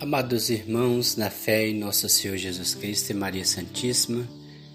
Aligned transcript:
Amados 0.00 0.50
irmãos, 0.50 1.14
na 1.16 1.30
fé 1.30 1.68
em 1.68 1.78
nosso 1.78 2.08
Senhor 2.08 2.36
Jesus 2.36 2.74
Cristo 2.74 3.10
e 3.10 3.14
Maria 3.14 3.44
Santíssima, 3.44 4.28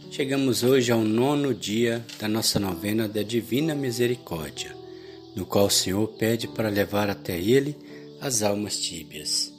chegamos 0.09 0.63
hoje 0.63 0.93
ao 0.93 1.01
nono 1.01 1.53
dia 1.53 2.03
da 2.17 2.27
nossa 2.27 2.57
novena 2.57 3.06
da 3.06 3.21
Divina 3.21 3.75
Misericórdia, 3.75 4.74
no 5.35 5.45
qual 5.45 5.66
o 5.66 5.69
Senhor 5.69 6.08
pede 6.08 6.47
para 6.47 6.69
levar 6.69 7.09
até 7.09 7.37
Ele 7.37 7.75
as 8.21 8.41
almas 8.41 8.77
tíbias. 8.77 9.54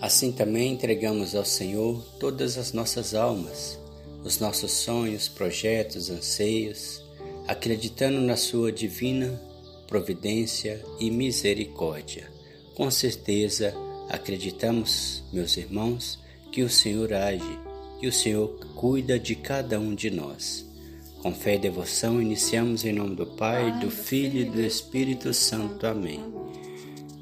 Assim 0.00 0.30
também 0.30 0.74
entregamos 0.74 1.34
ao 1.34 1.44
Senhor 1.44 2.00
todas 2.20 2.58
as 2.58 2.74
nossas 2.74 3.14
almas, 3.14 3.78
os 4.22 4.38
nossos 4.38 4.72
sonhos, 4.72 5.26
projetos, 5.26 6.10
anseios, 6.10 7.02
acreditando 7.48 8.20
na 8.20 8.36
Sua 8.36 8.70
divina 8.70 9.40
providência 9.88 10.84
e 11.00 11.10
misericórdia. 11.10 12.30
Com 12.74 12.90
certeza, 12.90 13.74
acreditamos, 14.08 15.22
meus 15.32 15.56
irmãos, 15.56 16.18
que 16.52 16.62
o 16.62 16.70
Senhor 16.70 17.12
age 17.12 17.58
e 18.00 18.08
o 18.08 18.12
Senhor 18.12 18.48
cuida 18.74 19.18
de 19.18 19.34
cada 19.34 19.78
um 19.80 19.94
de 19.94 20.10
nós. 20.10 20.66
Com 21.22 21.32
fé 21.34 21.56
e 21.56 21.58
devoção, 21.58 22.20
iniciamos 22.20 22.84
em 22.84 22.92
nome 22.92 23.16
do 23.16 23.26
Pai, 23.26 23.78
do 23.80 23.90
Filho 23.90 24.40
e 24.40 24.44
do 24.44 24.60
Espírito 24.60 25.32
Santo. 25.34 25.86
Amém. 25.86 26.20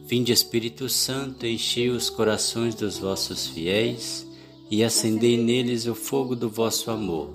Vinde, 0.06 0.32
Espírito 0.32 0.88
Santo, 0.88 1.46
enchei 1.46 1.88
os 1.88 2.10
corações 2.10 2.74
dos 2.74 2.98
vossos 2.98 3.46
fiéis 3.46 4.26
e 4.70 4.84
acendei 4.84 5.38
neles 5.38 5.86
o 5.86 5.94
fogo 5.94 6.36
do 6.36 6.50
vosso 6.50 6.90
amor. 6.90 7.30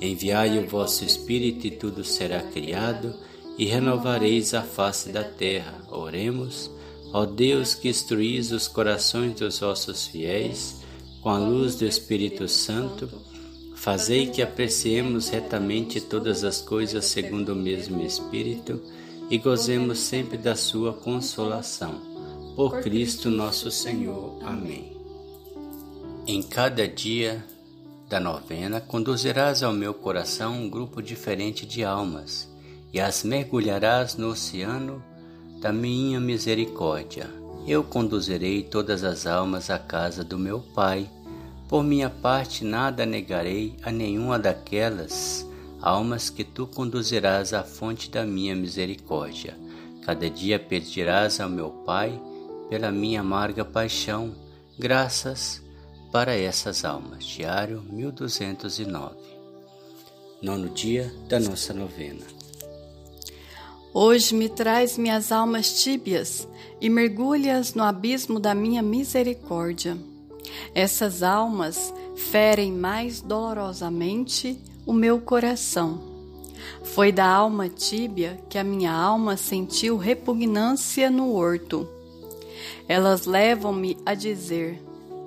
Enviai 0.00 0.58
o 0.58 0.68
vosso 0.68 1.04
Espírito 1.04 1.66
e 1.66 1.70
tudo 1.70 2.04
será 2.04 2.40
criado 2.42 3.14
e 3.58 3.64
renovareis 3.64 4.54
a 4.54 4.62
face 4.62 5.10
da 5.10 5.24
terra. 5.24 5.84
Oremos, 5.90 6.70
ó 7.14 7.24
Deus 7.24 7.76
que 7.76 7.88
instruís 7.88 8.50
os 8.50 8.66
corações 8.66 9.36
dos 9.36 9.60
vossos 9.60 10.04
fiéis 10.08 10.80
com 11.22 11.30
a 11.30 11.38
luz 11.38 11.76
do 11.76 11.86
Espírito 11.86 12.48
Santo, 12.48 13.08
fazei 13.76 14.26
que 14.26 14.42
apreciemos 14.42 15.28
retamente 15.28 16.00
todas 16.00 16.42
as 16.42 16.60
coisas 16.60 17.04
segundo 17.04 17.52
o 17.52 17.56
mesmo 17.56 18.02
Espírito 18.02 18.82
e 19.30 19.38
gozemos 19.38 20.00
sempre 20.00 20.36
da 20.36 20.56
sua 20.56 20.92
consolação. 20.92 22.02
Por 22.56 22.80
Cristo 22.82 23.30
nosso 23.30 23.70
Senhor. 23.70 24.36
Amém. 24.42 24.96
Em 26.26 26.42
cada 26.42 26.88
dia 26.88 27.44
da 28.08 28.18
novena 28.18 28.80
conduzirás 28.80 29.62
ao 29.62 29.72
meu 29.72 29.94
coração 29.94 30.64
um 30.64 30.68
grupo 30.68 31.00
diferente 31.00 31.64
de 31.64 31.84
almas 31.84 32.52
e 32.92 32.98
as 32.98 33.22
mergulharás 33.22 34.16
no 34.16 34.30
oceano 34.30 35.00
da 35.64 35.72
minha 35.72 36.20
misericórdia. 36.20 37.26
Eu 37.66 37.82
conduzirei 37.82 38.62
todas 38.62 39.02
as 39.02 39.26
almas 39.26 39.70
à 39.70 39.78
casa 39.78 40.22
do 40.22 40.38
meu 40.38 40.60
Pai. 40.60 41.08
Por 41.66 41.82
minha 41.82 42.10
parte, 42.10 42.62
nada 42.62 43.06
negarei 43.06 43.74
a 43.82 43.90
nenhuma 43.90 44.38
daquelas 44.38 45.48
almas 45.80 46.28
que 46.28 46.44
tu 46.44 46.66
conduzirás 46.66 47.54
à 47.54 47.62
fonte 47.62 48.10
da 48.10 48.26
minha 48.26 48.54
misericórdia. 48.54 49.56
Cada 50.04 50.28
dia 50.28 50.58
pedirás 50.58 51.40
ao 51.40 51.48
meu 51.48 51.70
Pai 51.70 52.20
pela 52.68 52.92
minha 52.92 53.22
amarga 53.22 53.64
paixão, 53.64 54.34
graças 54.78 55.62
para 56.12 56.36
essas 56.36 56.84
almas. 56.84 57.24
Diário 57.24 57.80
1209. 57.88 59.16
Nono 60.42 60.68
dia 60.68 61.10
da 61.26 61.40
nossa 61.40 61.72
novena. 61.72 62.33
Hoje 63.96 64.34
me 64.34 64.48
traz 64.48 64.98
minhas 64.98 65.30
almas 65.30 65.80
tíbias 65.80 66.48
e 66.80 66.90
mergulhas 66.90 67.74
no 67.74 67.84
abismo 67.84 68.40
da 68.40 68.52
minha 68.52 68.82
misericórdia. 68.82 69.96
Essas 70.74 71.22
almas 71.22 71.94
ferem 72.16 72.72
mais 72.72 73.20
dolorosamente 73.20 74.58
o 74.84 74.92
meu 74.92 75.20
coração. 75.20 76.00
Foi 76.82 77.12
da 77.12 77.24
alma 77.24 77.68
tíbia 77.68 78.36
que 78.50 78.58
a 78.58 78.64
minha 78.64 78.92
alma 78.92 79.36
sentiu 79.36 79.96
repugnância 79.96 81.08
no 81.08 81.32
horto. 81.32 81.88
Elas 82.88 83.26
levam-me 83.26 83.96
a 84.04 84.14
dizer: 84.14 84.82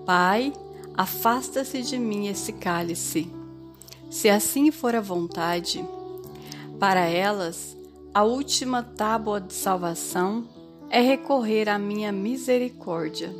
Pai, 0.06 0.52
afasta-se 0.94 1.84
de 1.84 1.97
mim 1.97 2.28
esse 2.28 2.52
cálice. 2.52 3.31
Se 4.09 4.28
assim 4.28 4.72
for 4.72 4.94
a 4.94 5.00
vontade, 5.00 5.86
para 6.78 7.06
elas, 7.06 7.77
a 8.18 8.24
última 8.24 8.82
tábua 8.82 9.40
de 9.40 9.54
salvação 9.54 10.50
é 10.90 11.00
recorrer 11.00 11.70
à 11.70 11.78
minha 11.78 12.12
misericórdia. 12.12 13.32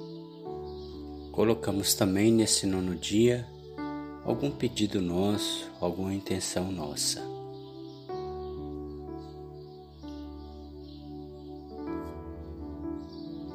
Colocamos 1.32 1.96
também 1.96 2.32
nesse 2.32 2.68
nono 2.68 2.94
dia 2.94 3.48
algum 4.24 4.52
pedido 4.52 5.02
nosso, 5.02 5.68
alguma 5.82 6.14
intenção 6.14 6.72
nossa. 6.72 7.24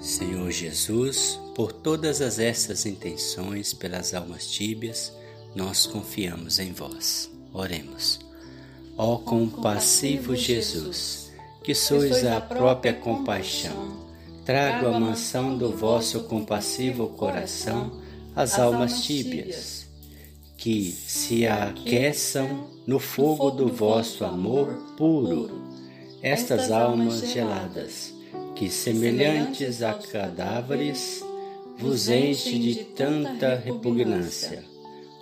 Senhor 0.01 0.51
Jesus, 0.51 1.39
por 1.55 1.71
todas 1.71 2.21
as 2.21 2.41
essas 2.41 2.85
intenções, 2.85 3.73
pelas 3.73 4.13
almas 4.13 4.49
tíbias, 4.49 5.17
nós 5.55 5.87
confiamos 5.87 6.59
em 6.59 6.73
vós. 6.73 7.31
Oremos. 7.53 8.32
Ó 8.97 9.19
compassivo 9.19 10.37
Jesus, 10.37 11.33
que 11.65 11.75
sois 11.75 12.27
a 12.27 12.41
própria 12.41 12.93
compaixão, 12.93 14.07
trago 14.45 14.87
a 14.87 15.01
mansão 15.01 15.57
do 15.57 15.71
vosso 15.71 16.25
compassivo 16.25 17.09
coração 17.09 18.03
as 18.35 18.59
almas 18.59 19.03
tíbias, 19.03 19.87
que 20.57 20.91
se 20.91 21.47
aqueçam 21.47 22.67
no 22.87 22.99
fogo 22.99 23.51
do 23.51 23.69
vosso 23.69 24.25
amor 24.25 24.69
puro. 24.97 25.51
Estas 26.23 26.71
almas 26.71 27.21
geladas, 27.33 28.15
que 28.55 28.71
semelhantes 28.71 29.83
a 29.83 29.95
cadáveres, 29.95 31.23
vos 31.79 32.09
enche 32.09 32.59
de 32.59 32.85
tanta 32.85 33.57
repugnância. 33.57 34.65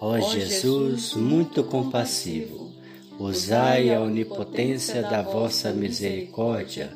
Ó 0.00 0.18
Jesus, 0.20 1.14
muito 1.14 1.64
compassivo, 1.64 2.69
Usai 3.20 3.94
a 3.94 4.00
onipotência 4.00 5.02
da 5.02 5.20
vossa 5.20 5.72
misericórdia 5.72 6.90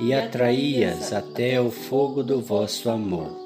e 0.00 0.14
atraí-as 0.14 1.12
até 1.12 1.60
o 1.60 1.70
fogo 1.70 2.22
do 2.22 2.40
vosso 2.40 2.88
amor, 2.88 3.36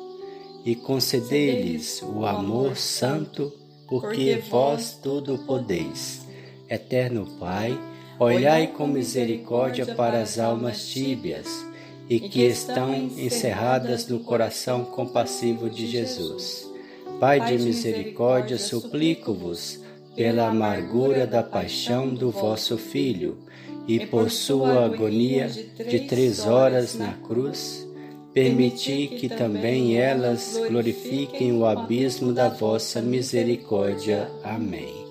e 0.65 0.77
concedei-lhes 0.77 2.01
o 2.03 2.25
amor 2.25 2.77
santo, 2.77 3.53
porque 3.89 4.41
vós 4.49 4.97
tudo 5.03 5.39
podeis. 5.39 6.25
Eterno 6.69 7.27
Pai, 7.41 7.77
olhai 8.17 8.69
com 8.69 8.87
misericórdia 8.87 9.85
para 9.97 10.23
as 10.23 10.39
almas 10.39 10.87
tíbias 10.87 11.67
e 12.09 12.21
que 12.21 12.43
estão 12.43 12.95
encerradas 12.95 14.07
no 14.07 14.21
coração 14.21 14.85
compassivo 14.85 15.69
de 15.69 15.85
Jesus. 15.85 16.71
Pai 17.19 17.41
de 17.41 17.59
misericórdia, 17.65 18.57
suplico-vos 18.57 19.81
pela 20.15 20.49
amargura 20.49 21.27
da 21.27 21.43
paixão 21.43 22.09
do 22.09 22.31
vosso 22.31 22.77
Filho 22.77 23.39
e 23.87 24.07
por 24.07 24.31
sua 24.31 24.85
agonia 24.85 25.49
de 25.49 26.01
três 26.01 26.47
horas 26.47 26.97
na 26.97 27.13
cruz, 27.13 27.87
permiti 28.33 29.09
que 29.09 29.29
também 29.29 29.97
elas 29.97 30.61
glorifiquem 30.69 31.53
o 31.53 31.67
abismo 31.67 32.33
da 32.33 32.49
vossa 32.49 33.01
misericórdia. 33.01 34.31
Amém. 34.45 35.07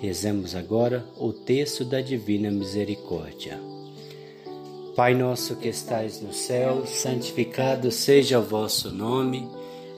Rezemos 0.00 0.56
agora 0.56 1.06
o 1.16 1.32
texto 1.32 1.84
da 1.84 2.00
Divina 2.00 2.50
Misericórdia. 2.50 3.60
Pai 4.96 5.14
nosso 5.14 5.56
que 5.56 5.68
estais 5.68 6.20
no 6.20 6.32
céu, 6.32 6.84
santificado 6.86 7.90
seja 7.90 8.40
o 8.40 8.42
vosso 8.42 8.90
nome. 8.90 9.48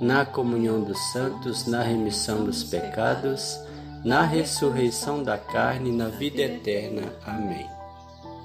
na 0.00 0.24
comunhão 0.24 0.82
dos 0.82 0.98
santos, 1.12 1.66
na 1.66 1.82
remissão 1.82 2.44
dos 2.44 2.62
pecados, 2.62 3.58
na 4.04 4.22
ressurreição 4.22 5.22
da 5.22 5.36
carne 5.36 5.90
na 5.90 6.08
vida 6.08 6.42
eterna. 6.42 7.02
Amém. 7.26 7.66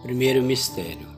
Primeiro 0.02 0.42
mistério. 0.42 1.14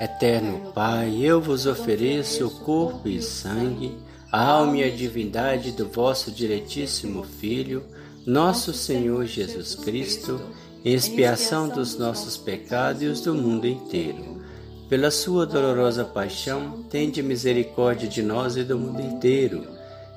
Eterno 0.00 0.72
Pai, 0.72 1.18
eu 1.22 1.40
vos 1.40 1.66
ofereço 1.66 2.46
o 2.46 2.50
corpo 2.50 3.08
e 3.08 3.22
sangue, 3.22 3.96
a 4.32 4.44
alma 4.44 4.78
e 4.78 4.84
a 4.84 4.90
divindade 4.90 5.70
do 5.70 5.88
vosso 5.88 6.32
diletíssimo 6.32 7.22
Filho, 7.22 7.84
nosso 8.26 8.72
Senhor 8.72 9.24
Jesus 9.26 9.76
Cristo, 9.76 10.40
expiação 10.84 11.68
dos 11.68 11.96
nossos 11.96 12.36
pecados 12.36 13.02
e 13.02 13.06
os 13.06 13.20
do 13.20 13.34
mundo 13.34 13.66
inteiro. 13.66 14.42
Pela 14.88 15.10
sua 15.10 15.46
dolorosa 15.46 16.04
paixão, 16.04 16.84
tende 16.90 17.22
misericórdia 17.22 18.08
de 18.08 18.22
nós 18.22 18.56
e 18.56 18.64
do 18.64 18.78
mundo 18.78 19.00
inteiro. 19.00 19.64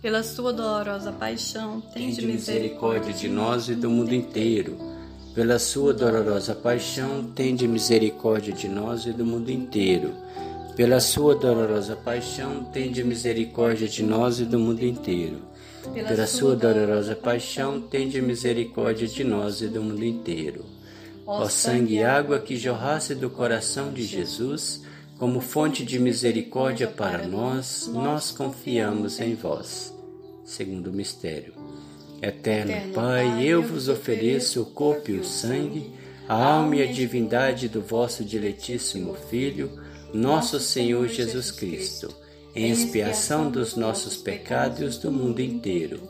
Pela 0.00 0.22
sua 0.22 0.52
dolorosa 0.52 1.12
paixão, 1.12 1.80
tende 1.80 2.24
misericórdia 2.24 3.12
de 3.12 3.28
nós 3.28 3.68
e 3.68 3.74
do 3.74 3.90
mundo 3.90 4.14
inteiro. 4.14 4.78
Pela 5.34 5.58
sua 5.58 5.92
dolorosa 5.92 6.54
paixão, 6.54 7.24
tende 7.34 7.68
misericórdia 7.68 8.52
de 8.52 8.68
nós 8.68 9.06
e 9.06 9.12
do 9.12 9.24
mundo 9.24 9.50
inteiro. 9.50 10.14
Pela 10.74 11.00
sua 11.00 11.34
dolorosa 11.34 11.96
paixão, 11.96 12.64
tende 12.64 13.04
misericórdia 13.04 13.86
de 13.86 14.02
nós 14.02 14.40
e 14.40 14.44
do 14.44 14.58
mundo 14.58 14.82
inteiro 14.82 15.50
pela 15.92 16.26
sua 16.26 16.54
dolorosa 16.54 17.16
paixão, 17.16 17.80
tende 17.80 18.20
misericórdia 18.20 19.06
de 19.06 19.24
nós 19.24 19.60
e 19.62 19.68
do 19.68 19.82
mundo 19.82 20.04
inteiro. 20.04 20.64
Ó 21.26 21.48
sangue 21.48 21.96
e 21.96 22.04
água 22.04 22.38
que 22.38 22.56
jorrasse 22.56 23.14
do 23.14 23.30
coração 23.30 23.92
de 23.92 24.02
Jesus, 24.02 24.82
como 25.20 25.42
fonte 25.42 25.84
de 25.84 25.98
misericórdia 25.98 26.88
para 26.88 27.28
nós, 27.28 27.86
nós 27.92 28.30
confiamos 28.30 29.20
em 29.20 29.34
vós. 29.34 29.94
Segundo 30.42 30.90
mistério. 30.90 31.52
Eterno 32.22 32.94
Pai, 32.94 33.44
eu 33.44 33.62
vos 33.62 33.90
ofereço 33.90 34.62
o 34.62 34.66
corpo 34.66 35.10
e 35.10 35.18
o 35.18 35.24
sangue, 35.24 35.92
a 36.26 36.34
alma 36.34 36.76
e 36.76 36.82
a 36.82 36.90
divindade 36.90 37.68
do 37.68 37.82
vosso 37.82 38.24
diletíssimo 38.24 39.14
Filho, 39.28 39.70
nosso 40.14 40.58
Senhor 40.58 41.06
Jesus 41.06 41.50
Cristo 41.50 42.18
em 42.54 42.70
expiação 42.70 43.50
dos 43.50 43.76
nossos 43.76 44.16
pecados 44.16 44.96
os 44.96 44.98
do 44.98 45.12
mundo 45.12 45.40
inteiro. 45.40 46.00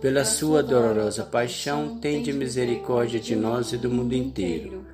Pela 0.00 0.24
sua 0.24 0.62
dolorosa 0.62 1.24
paixão, 1.24 1.98
tende 1.98 2.32
misericórdia 2.32 3.18
de 3.18 3.34
nós 3.34 3.72
e 3.72 3.76
do 3.76 3.90
mundo 3.90 4.14
inteiro. 4.14 4.93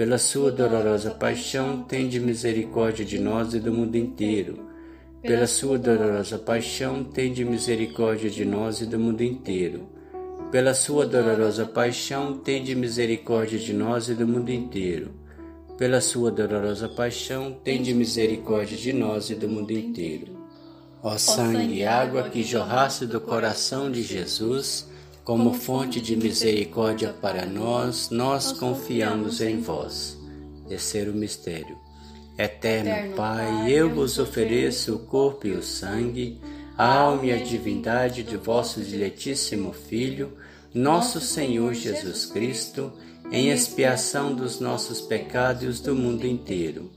Pela 0.00 0.16
sua 0.16 0.50
dolorosa 0.50 1.10
paixão, 1.10 1.82
tende 1.82 2.18
misericórdia 2.18 3.04
de 3.04 3.18
nós 3.18 3.52
e 3.52 3.60
do 3.60 3.70
mundo 3.70 3.96
inteiro. 3.96 4.58
Pela 5.20 5.46
sua 5.46 5.78
dolorosa 5.78 6.38
paixão, 6.38 7.04
tende 7.04 7.44
misericórdia 7.44 8.30
de 8.30 8.46
nós 8.46 8.80
e 8.80 8.86
do 8.86 8.98
mundo 8.98 9.20
inteiro. 9.20 9.90
Pela 10.50 10.72
sua 10.72 11.04
dolorosa 11.04 11.66
paixão, 11.66 12.38
tende 12.38 12.74
misericórdia 12.74 13.58
de 13.58 13.74
nós 13.74 14.08
e 14.08 14.14
do 14.14 14.26
mundo 14.26 14.48
inteiro 14.48 15.20
pela 15.76 16.00
sua 16.02 16.30
dolorosa 16.30 16.88
paixão, 16.90 17.58
tende 17.64 17.94
misericórdia 17.94 18.76
de 18.76 18.92
nós 18.92 19.30
e 19.30 19.34
do 19.34 19.48
mundo 19.48 19.70
inteiro. 19.70 20.38
Ó 21.02 21.16
sangue 21.16 21.76
e 21.76 21.84
água 21.86 22.24
que 22.24 22.42
jorrasse 22.42 23.06
do 23.06 23.18
coração 23.18 23.90
de 23.90 24.02
Jesus, 24.02 24.89
como 25.24 25.54
fonte 25.54 26.00
de 26.00 26.16
misericórdia 26.16 27.12
para 27.12 27.46
nós, 27.46 28.10
nós 28.10 28.52
confiamos 28.52 29.40
em 29.40 29.60
vós. 29.60 30.18
Terceiro 30.68 31.12
mistério. 31.12 31.76
Eterno 32.38 33.14
Pai, 33.14 33.70
eu 33.70 33.90
vos 33.90 34.18
ofereço 34.18 34.94
o 34.94 34.98
corpo 35.00 35.46
e 35.46 35.52
o 35.52 35.62
sangue, 35.62 36.40
a 36.76 36.86
alma 36.86 37.26
e 37.26 37.32
a 37.32 37.36
divindade 37.36 38.22
de 38.22 38.36
vosso 38.36 38.80
diletíssimo 38.80 39.72
Filho, 39.72 40.32
nosso 40.72 41.20
Senhor 41.20 41.74
Jesus 41.74 42.24
Cristo, 42.24 42.92
em 43.30 43.50
expiação 43.50 44.34
dos 44.34 44.58
nossos 44.58 45.00
pecados 45.00 45.80
do 45.80 45.94
mundo 45.94 46.26
inteiro. 46.26 46.90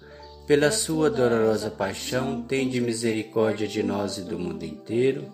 Pela 0.48 0.72
sua 0.72 1.10
dolorosa 1.10 1.70
paixão, 1.70 2.42
tende 2.42 2.82
misericórdia 2.82 3.68
de 3.68 3.82
nós 3.82 4.18
e 4.18 4.22
do 4.22 4.38
mundo 4.38 4.64
inteiro. 4.64 5.34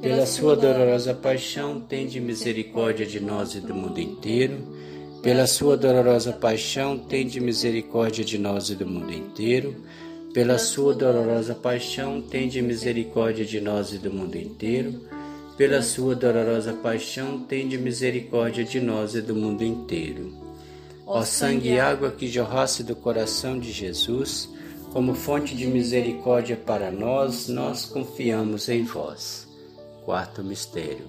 Pela 0.00 0.26
sua 0.26 0.54
dolorosa 0.56 1.14
paixão, 1.14 1.80
tende 1.80 2.20
misericórdia 2.20 3.06
de 3.06 3.20
nós 3.20 3.54
e 3.54 3.60
do 3.60 3.74
mundo 3.74 3.98
inteiro. 3.98 4.58
Pela 5.22 5.46
sua 5.46 5.76
dolorosa 5.76 6.32
paixão, 6.32 6.98
tende 6.98 7.40
misericórdia 7.40 8.24
de 8.24 8.38
nós 8.38 8.70
e 8.70 8.74
do 8.74 8.86
mundo 8.86 9.12
inteiro. 9.12 9.76
Pela 10.32 10.58
sua 10.58 10.94
dolorosa 10.94 11.54
paixão, 11.54 12.20
tende 12.20 12.60
misericórdia 12.62 13.44
de 13.44 13.60
nós 13.60 13.92
e 13.92 13.98
do 13.98 14.12
mundo 14.12 14.36
inteiro 14.36 15.00
pela 15.56 15.80
sua 15.80 16.14
dolorosa 16.14 16.74
paixão, 16.74 17.40
tende 17.40 17.78
misericórdia 17.78 18.62
de 18.62 18.78
nós 18.78 19.14
e 19.14 19.22
do 19.22 19.34
mundo 19.34 19.64
inteiro. 19.64 20.30
Ó 21.06 21.22
sangue 21.22 21.70
e 21.70 21.80
água 21.80 22.10
que 22.10 22.28
jorrasse 22.28 22.82
do 22.82 22.94
coração 22.94 23.58
de 23.58 23.72
Jesus, 23.72 24.50
como 24.92 25.14
fonte 25.14 25.56
de 25.56 25.66
misericórdia 25.66 26.56
para 26.56 26.90
nós, 26.90 27.48
nós 27.48 27.86
confiamos 27.86 28.68
em 28.68 28.84
vós. 28.84 29.45
Quarto 30.06 30.42
mistério. 30.44 31.04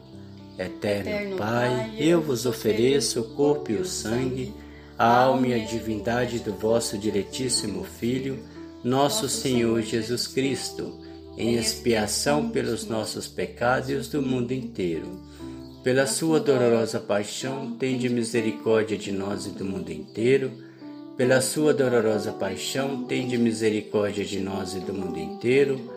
Eterno 0.57 1.37
Pai, 1.37 1.93
eu 1.99 2.19
vos 2.19 2.47
ofereço 2.47 3.21
o 3.21 3.35
corpo 3.35 3.71
e 3.71 3.75
o 3.75 3.85
sangue, 3.85 4.51
a 4.97 5.19
alma 5.21 5.49
e 5.49 5.53
a 5.53 5.63
divindade 5.63 6.39
do 6.39 6.51
vosso 6.53 6.97
diletíssimo 6.97 7.83
Filho, 7.83 8.39
nosso 8.83 9.29
Senhor 9.29 9.83
Jesus 9.83 10.25
Cristo 10.25 10.97
em 11.37 11.53
expiação 11.53 12.49
pelos 12.49 12.87
nossos 12.87 13.27
pecados 13.27 13.91
e 13.91 13.93
os 13.93 14.07
do 14.07 14.19
mundo 14.23 14.51
inteiro. 14.51 15.21
pela 15.83 16.07
sua 16.07 16.39
dolorosa 16.39 16.99
paixão, 16.99 17.77
tende 17.77 18.09
misericórdia 18.09 18.97
de 18.97 19.11
nós 19.11 19.45
e 19.45 19.51
do 19.51 19.63
mundo 19.63 19.91
inteiro. 19.91 20.51
Pela 21.15 21.39
sua 21.39 21.71
dolorosa 21.71 22.31
paixão, 22.31 23.03
tende 23.03 23.37
misericórdia 23.37 24.25
de 24.25 24.39
nós 24.39 24.73
e 24.73 24.79
do 24.79 24.93
mundo 24.93 25.17
inteiro. 25.19 25.96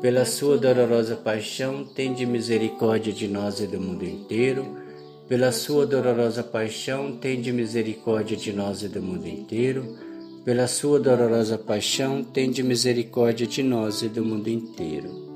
Pela 0.00 0.24
sua 0.24 0.56
dolorosa 0.56 1.16
paixão, 1.16 1.84
tende 1.84 2.24
misericórdia 2.24 3.12
de 3.12 3.26
nós 3.28 3.60
e 3.60 3.66
do 3.66 3.80
mundo 3.80 4.04
inteiro. 4.04 4.76
Pela 5.28 5.52
sua 5.52 5.86
dolorosa 5.86 6.42
paixão, 6.42 7.16
tende 7.16 7.52
misericórdia 7.52 8.36
de 8.36 8.52
nós 8.52 8.82
e 8.82 8.88
do 8.88 9.02
mundo 9.02 9.26
inteiro. 9.26 9.96
Pela 10.44 10.66
sua 10.66 10.98
dolorosa 10.98 11.58
paixão, 11.58 12.22
tende 12.22 12.62
misericórdia 12.62 13.46
de 13.46 13.62
nós 13.62 14.02
e 14.02 14.08
do 14.08 14.24
mundo 14.24 14.48
inteiro 14.48 15.28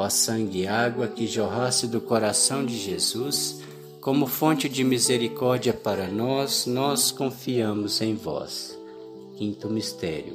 ó 0.00 0.08
sangue 0.08 0.62
e 0.62 0.66
água 0.66 1.06
que 1.08 1.26
jorrasse 1.26 1.86
do 1.86 2.00
coração 2.00 2.64
de 2.64 2.76
Jesus, 2.76 3.60
como 4.00 4.26
fonte 4.26 4.66
de 4.66 4.82
misericórdia 4.82 5.74
para 5.74 6.08
nós, 6.08 6.64
nós 6.64 7.10
confiamos 7.10 8.00
em 8.00 8.14
vós. 8.14 8.78
Quinto 9.36 9.68
mistério. 9.68 10.34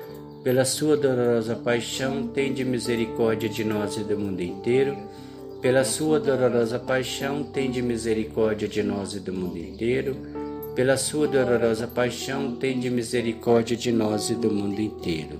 Pela 0.43 0.65
sua 0.65 0.97
dolorosa 0.97 1.55
paixão, 1.55 2.25
tende 2.25 2.65
misericórdia 2.65 3.47
de 3.47 3.63
nós 3.63 3.95
e 3.97 4.03
do 4.03 4.17
mundo 4.17 4.41
inteiro. 4.41 4.97
Pela 5.61 5.83
sua 5.83 6.19
dolorosa 6.19 6.79
paixão, 6.79 7.43
tende 7.43 7.79
misericórdia 7.79 8.67
de 8.67 8.81
nós 8.81 9.13
e 9.13 9.19
do 9.19 9.31
mundo 9.31 9.59
inteiro. 9.59 10.17
Pela 10.73 10.97
sua 10.97 11.27
dolorosa 11.27 11.85
paixão, 11.85 12.55
tende 12.55 12.89
misericórdia 12.89 13.77
de 13.77 13.91
nós 13.91 14.31
e 14.31 14.33
do 14.33 14.49
mundo 14.49 14.81
inteiro. 14.81 15.39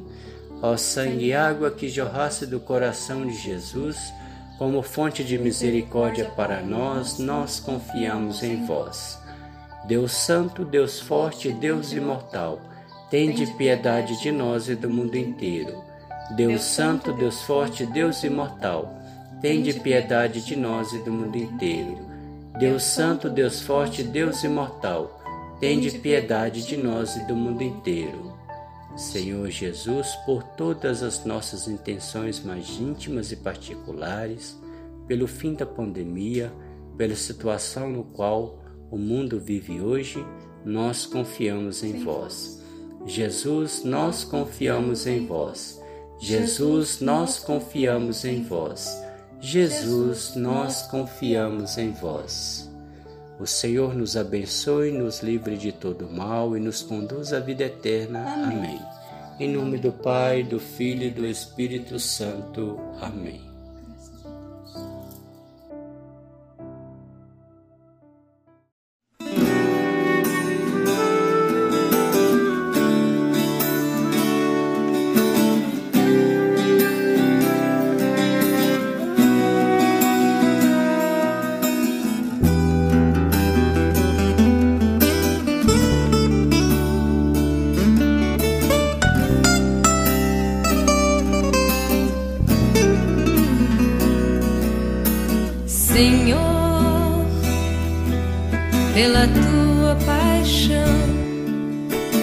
Ó 0.62 0.78
sangue 0.78 1.26
e 1.26 1.34
água 1.34 1.72
que 1.72 1.90
jorrasse 1.90 2.46
do 2.46 2.60
coração 2.60 3.26
de 3.26 3.34
Jesus, 3.34 3.98
como 4.60 4.84
fonte 4.84 5.24
de 5.24 5.36
misericórdia 5.40 6.26
para 6.36 6.62
nós, 6.62 7.18
nós 7.18 7.60
confiamos 7.60 8.44
em 8.44 8.68
vós. 8.68 9.18
Deus 9.88 10.12
Santo, 10.12 10.64
Deus 10.64 11.00
Forte, 11.00 11.52
Deus 11.52 11.92
Imortal, 11.92 12.62
tende 13.12 13.46
piedade 13.46 14.22
de 14.22 14.32
nós 14.32 14.70
e 14.70 14.76
do 14.76 14.90
mundo 14.90 15.18
inteiro. 15.18 15.84
Deus 16.34 16.62
Santo, 16.62 17.12
Deus 17.12 17.42
Forte, 17.42 17.86
Deus 17.86 18.24
Imortal, 18.24 18.98
tende 19.42 19.74
piedade 19.74 20.46
de 20.46 20.56
nós 20.56 20.94
e 20.94 21.00
do 21.00 21.12
mundo 21.12 21.36
inteiro. 21.36 21.98
Deus 22.58 22.84
Santo, 22.84 23.30
Deus 23.30 23.62
Forte, 23.62 24.02
Deus 24.02 24.46
Imortal, 24.46 25.22
tende 25.60 25.92
piedade 25.92 26.66
de 26.66 26.78
nós 26.78 27.18
e 27.18 27.28
do 27.28 27.36
mundo 27.36 27.62
inteiro. 27.62 28.32
Senhor 28.96 29.50
Jesus, 29.50 30.16
por 30.26 30.42
todas 30.42 31.04
as 31.04 31.26
nossas 31.26 31.68
intenções 31.68 32.42
mais 32.42 32.80
íntimas 32.80 33.30
e 33.34 33.36
particulares, 33.36 34.58
pelo 35.06 35.28
fim 35.28 35.54
da 35.54 35.66
pandemia, 35.66 36.50
pela 36.98 37.16
situação 37.16 37.90
no 37.90 38.06
qual 38.06 38.64
o 38.90 38.98
mundo 38.98 39.38
vive 39.38 39.82
hoje, 39.82 40.26
nós 40.64 41.06
confiamos 41.06 41.84
em 41.84 42.02
vós. 42.06 42.61
Jesus, 43.06 43.84
nós 43.84 44.24
confiamos 44.24 45.08
em 45.08 45.26
vós. 45.26 45.82
Jesus, 46.20 47.00
nós 47.00 47.40
confiamos 47.40 48.24
em 48.26 48.44
vós. 48.44 48.96
Jesus, 49.40 50.36
nós 50.36 50.84
confiamos 50.84 51.78
em 51.78 51.92
vós. 51.92 52.70
O 53.40 53.48
Senhor 53.48 53.96
nos 53.96 54.16
abençoe, 54.16 54.92
nos 54.92 55.22
livre 55.22 55.58
de 55.58 55.72
todo 55.72 56.08
mal 56.08 56.56
e 56.56 56.60
nos 56.60 56.84
conduz 56.84 57.34
à 57.34 57.40
vida 57.40 57.64
eterna. 57.64 58.24
Amém. 58.32 58.80
Em 59.40 59.50
nome 59.50 59.80
do 59.80 59.92
Pai, 59.92 60.44
do 60.44 60.60
Filho 60.60 61.06
e 61.06 61.10
do 61.10 61.26
Espírito 61.26 62.00
Santo. 62.00 62.80
Amém. 63.02 63.51
Senhor, 96.02 97.28
pela 98.96 99.28
tua 99.28 99.96
paixão, 100.04 100.98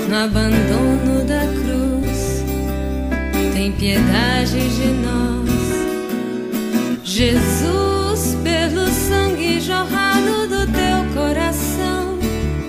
no 0.08 0.16
abandono 0.16 1.25
da 1.25 1.47
cruz, 1.47 2.44
tem 3.54 3.70
piedade 3.70 4.68
de 4.68 4.88
nós. 5.06 5.49
Jesus, 7.04 8.37
pelo 8.42 8.88
sangue 8.88 9.61
jorrado 9.61 10.49
do 10.49 10.66
teu 10.73 11.14
coração, 11.14 12.18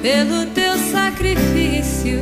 pelo 0.03 0.45
teu 0.53 0.77
sacrifício 0.91 2.19